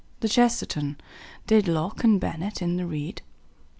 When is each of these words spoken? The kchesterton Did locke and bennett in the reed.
The 0.21 0.27
kchesterton 0.27 0.95
Did 1.45 1.67
locke 1.67 2.03
and 2.03 2.19
bennett 2.19 2.59
in 2.59 2.75
the 2.77 2.87
reed. 2.87 3.21